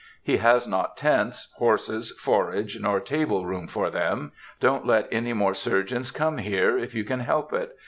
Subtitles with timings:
[0.23, 4.31] He has not tents, horses, forage, nor table room for them.
[4.59, 7.77] Don't let any more surgeons come here, if you can help it.